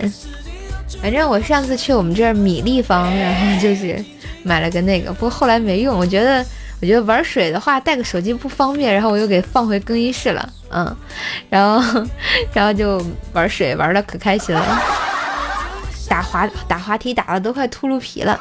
[1.02, 4.02] 反正我上次去我们这儿米立方，然后就是
[4.42, 5.98] 买了个那个，不过后来没用。
[5.98, 6.44] 我觉得，
[6.80, 10.48] 我觉得玩水的话带个手机不方便，然后我又给放回更衣室了。
[10.70, 10.96] 嗯，
[11.50, 12.06] 然后，
[12.52, 14.82] 然后就玩水玩的可开心了，
[16.08, 18.40] 打滑打滑梯打的都快秃噜皮了。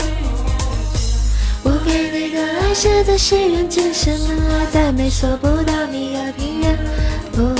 [2.71, 4.13] 你的爱写在心愿，今生
[4.49, 6.73] 爱再美，做不到你的平原。
[7.33, 7.53] 哦，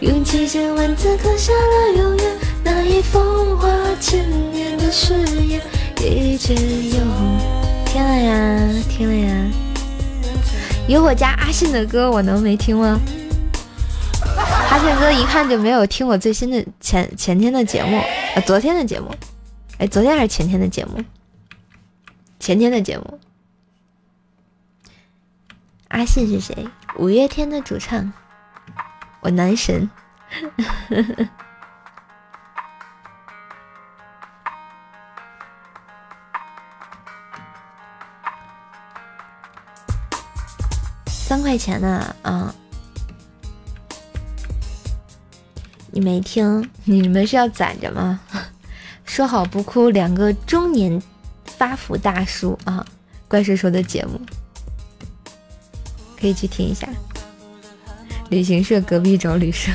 [0.00, 3.68] 用几千万字刻下了永远，那一风化
[4.00, 5.14] 千年的誓
[5.46, 5.62] 言，
[6.00, 6.96] 一直有。
[7.86, 9.32] 听了呀，听了呀。
[10.88, 13.00] 有我家阿信的歌，我能没听吗？
[14.68, 18.02] 阿信哥一看就没有听我最新的前前天的节目，
[18.34, 19.14] 呃，昨天的节目。
[19.78, 21.00] 哎，昨天还是前天的节目？
[22.40, 23.18] 前天的节目，
[25.88, 26.68] 阿信是谁？
[26.98, 28.12] 五月天的主唱，
[29.20, 29.88] 我男神。
[41.06, 42.14] 三块钱呢？
[42.22, 42.54] 啊，
[45.90, 46.70] 你没听？
[46.84, 48.20] 你们是要攒着吗？
[49.04, 51.02] 说好不哭，两个中年。
[51.56, 52.84] 发福大叔啊，
[53.28, 54.20] 怪兽说的节目
[56.24, 56.88] 可以去听一下。
[58.30, 59.70] 旅行社隔壁找旅社。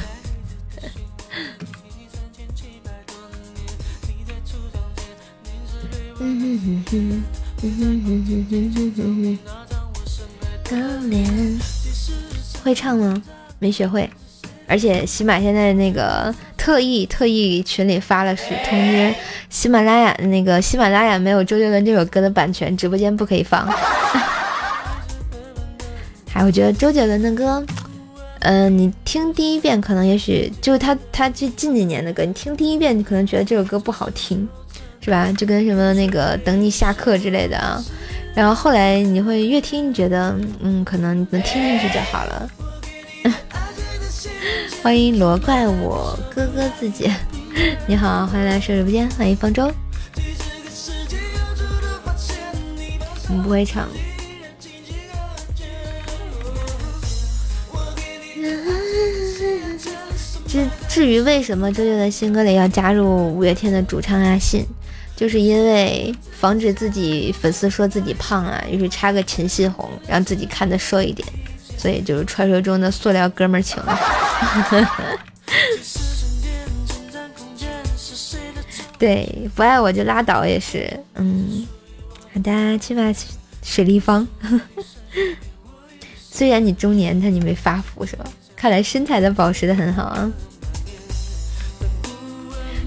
[12.64, 13.22] 会唱吗？
[13.60, 14.10] 没学会。
[14.66, 19.14] 而且喜马现在那个特意特意群里发了是通知，
[19.52, 23.72] 喜马拉雅那个喜马拉雅没有周杰伦这首歌的版权，直播间不可以放。
[26.40, 27.62] 还我觉得周杰伦的歌，
[28.40, 34.48] 嗯，你听第一遍可能也许就是他他这近几年的歌，你听第一遍你可能觉得这首歌不好听，
[35.02, 35.30] 是吧？
[35.34, 37.84] 就跟什么那个等你下课之类的啊，
[38.34, 42.50] 然后后来你会越听觉得嗯，可能能听进去就好了。
[44.82, 47.12] 欢迎罗怪我哥哥自己，
[47.86, 49.70] 你好，欢迎来手直播间，欢迎方舟。
[53.28, 53.90] 我们不会唱。
[60.50, 64.66] 至至于为什么周杰伦新歌里要加入五月天的主唱阿信，
[65.16, 71.28] 就是因为防止自己粉丝说自己胖啊，于是插个陈信宏，让自己看的瘦一点。
[71.78, 73.80] 所以就是传说中的塑料哥们情。
[78.98, 80.92] 对，不爱我就拉倒也是。
[81.14, 81.66] 嗯，
[82.34, 83.14] 好的，去吧，
[83.62, 84.28] 水立方。
[86.20, 88.26] 虽然你中年，但你没发福是吧？
[88.60, 90.30] 看来身材的保持的很好啊。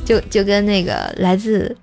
[0.05, 1.75] 就就跟那个来自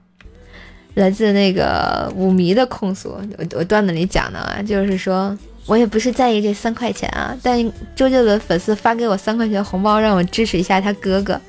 [0.93, 5.35] 来自那个舞迷的控诉，我我段子里讲的啊，就是说。
[5.65, 11.39] 我也不是在意这三块钱啊，但周杰伦粉丝发给我三块钱红包，让我支持一下他哥哥，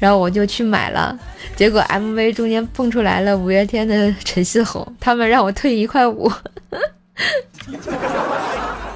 [0.00, 1.16] 然后我就去买了。
[1.54, 6.28] 结果 MV 中间蹦出来了五月天的陈思宏，他们让我退一块五。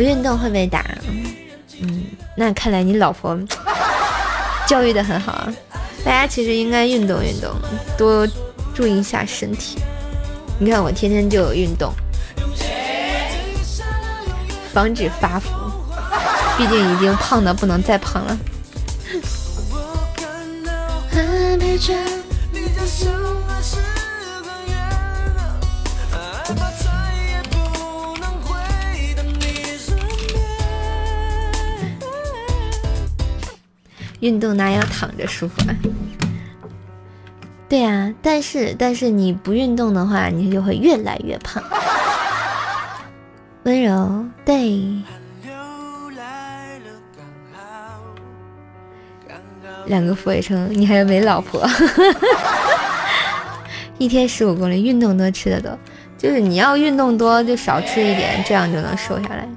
[0.00, 0.82] 不运动会被打，
[1.82, 3.38] 嗯，那看来你老婆
[4.66, 5.52] 教育的很好啊。
[6.02, 7.50] 大家其实应该运动运动，
[7.98, 8.26] 多
[8.74, 9.78] 注意一下身体。
[10.58, 11.92] 你看我天天就有运动。
[14.72, 15.50] 防止发福，
[16.56, 18.38] 毕竟已经胖的不能再胖了。
[34.20, 35.74] 运动哪有躺着舒服啊？
[37.68, 41.62] 对呀，但是但是你不运动的话，你就会越来越胖。
[43.62, 44.82] 温柔，对，
[49.86, 51.64] 两个俯卧撑，你还要没老婆？
[53.98, 55.78] 一天十五公里，运动多，吃的多，
[56.16, 59.48] 就是你要运动多，就少吃一点，这样就能瘦下来。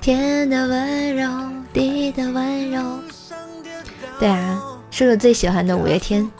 [0.00, 1.28] 天的温柔，
[1.72, 2.80] 地的温柔。
[4.18, 6.30] 对啊，是我最喜欢的五月天。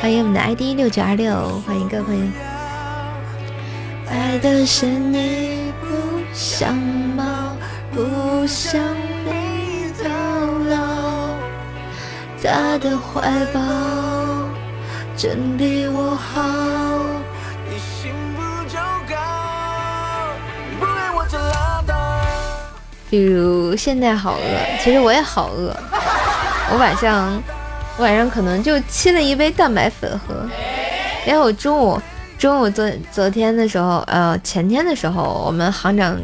[0.00, 1.32] 欢迎我们的 ID 六九二六，
[1.64, 2.32] 欢迎各位朋友。
[4.08, 5.86] 爱的是你，不
[6.34, 7.24] 像猫，
[7.92, 8.80] 不像
[9.24, 10.10] 你到
[10.68, 10.78] 老，
[12.42, 13.60] 他的怀抱
[15.16, 16.42] 真比我好。
[17.70, 18.78] 你幸福就
[19.08, 19.14] 够，
[20.80, 21.94] 不爱我就拉倒。
[23.08, 25.76] 比如现在好饿，其实我也好饿。
[26.72, 27.42] 我晚上，
[27.96, 30.48] 我晚上可能就沏了一杯蛋白粉喝。
[31.26, 32.00] 然后我中午，
[32.38, 36.16] 中午昨昨天的时候，呃，前天的时候，我们行长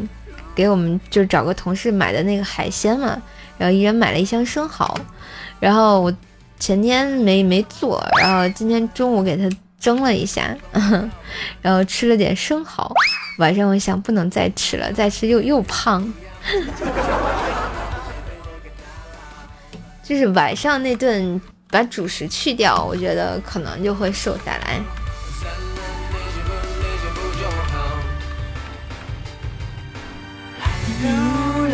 [0.55, 3.21] 给我们就找个同事买的那个海鲜嘛，
[3.57, 4.97] 然后一人买了一箱生蚝。
[5.59, 6.13] 然后我
[6.59, 10.55] 前天没没做，然后今天中午给他蒸了一下，
[11.61, 12.89] 然后吃了点生蚝。
[13.37, 16.11] 晚上我想不能再吃了，再吃又又胖。
[20.07, 24.79] 就是晚上那顿把主食去掉，我觉得可能就会瘦下来。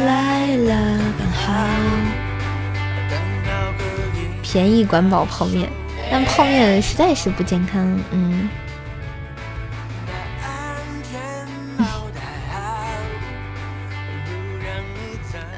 [0.06, 1.54] 来了刚好
[4.42, 5.70] 便宜管饱泡面，
[6.12, 8.50] 但泡面实在是不健康，嗯。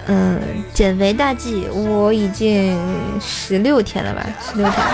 [0.07, 2.79] 嗯，减肥大计，我已经
[3.19, 4.85] 十六天了吧，十六天，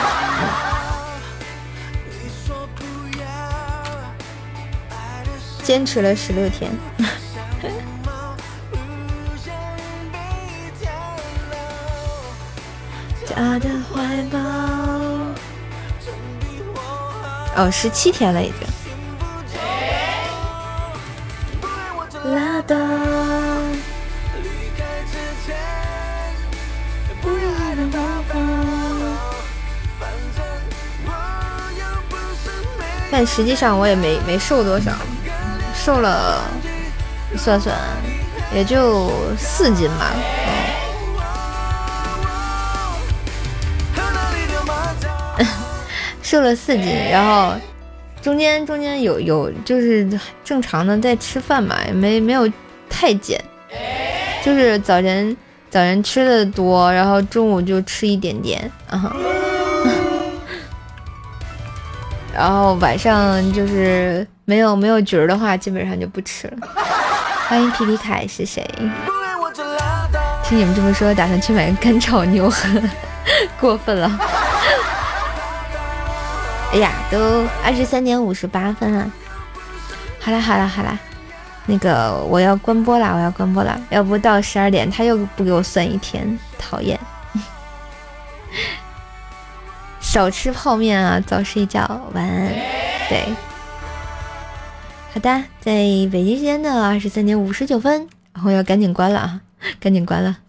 [5.63, 6.71] 坚持了十六天。
[17.53, 18.70] 哦，十七天了已经。
[33.11, 34.93] 但实际上我也没没瘦多少，
[35.75, 36.41] 瘦了，
[37.37, 37.75] 算算
[38.55, 40.13] 也就四斤吧。
[46.23, 47.53] 瘦了四斤，然后
[48.21, 50.07] 中间中间有有就是
[50.45, 52.49] 正常的在吃饭嘛，也没没有
[52.89, 53.43] 太减，
[54.41, 55.35] 就是早晨
[55.69, 58.71] 早晨吃的多，然后中午就吃一点点，
[62.41, 66.67] 然后晚上就是没有没有局儿的话，基本上就不吃了。
[67.47, 68.67] 欢迎皮皮凯是谁？
[70.43, 72.67] 听你们这么说，打算去买个干炒牛河，
[73.59, 74.09] 过分了。
[76.73, 79.05] 哎呀，都二十三点五十八分了。
[80.19, 80.97] 好啦好啦好啦，
[81.67, 83.79] 那个我要关播啦，我要关播啦。
[83.91, 86.99] 要不到十二点他又不给我算一天，讨厌。
[90.11, 91.79] 少吃泡面啊，早睡觉，
[92.13, 92.49] 晚安。
[93.07, 93.33] 对，
[95.13, 95.71] 好的，在
[96.11, 98.09] 北京时间的二十三点五十九分，
[98.43, 99.39] 我要赶紧关了啊，
[99.79, 100.39] 赶紧关了，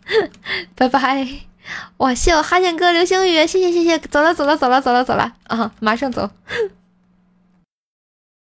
[0.74, 1.28] 拜拜。
[1.98, 2.12] 哇！
[2.12, 5.70] 谢我哈欠哥流星雨，谢谢谢谢，走了走了走了走了走了啊！
[5.78, 6.28] 马上走。